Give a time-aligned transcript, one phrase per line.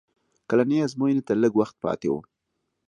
[0.49, 2.15] کلنۍ ازموینې ته لږ وخت پاتې و